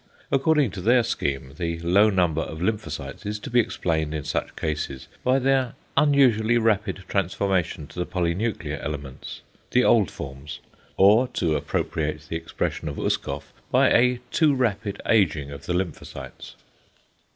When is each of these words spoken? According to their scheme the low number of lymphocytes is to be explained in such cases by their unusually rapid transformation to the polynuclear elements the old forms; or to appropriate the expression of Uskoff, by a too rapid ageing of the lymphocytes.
According 0.31 0.71
to 0.71 0.81
their 0.81 1.03
scheme 1.03 1.53
the 1.59 1.77
low 1.81 2.09
number 2.09 2.41
of 2.41 2.59
lymphocytes 2.59 3.23
is 3.23 3.37
to 3.37 3.51
be 3.51 3.59
explained 3.59 4.15
in 4.15 4.23
such 4.23 4.55
cases 4.55 5.07
by 5.23 5.37
their 5.37 5.75
unusually 5.95 6.57
rapid 6.57 7.03
transformation 7.07 7.85
to 7.85 7.99
the 7.99 8.05
polynuclear 8.07 8.81
elements 8.81 9.41
the 9.69 9.83
old 9.83 10.09
forms; 10.09 10.59
or 10.97 11.27
to 11.27 11.55
appropriate 11.55 12.21
the 12.29 12.35
expression 12.35 12.87
of 12.89 12.97
Uskoff, 12.97 13.53
by 13.69 13.89
a 13.91 14.19
too 14.31 14.55
rapid 14.55 14.99
ageing 15.05 15.51
of 15.51 15.67
the 15.67 15.73
lymphocytes. 15.75 16.55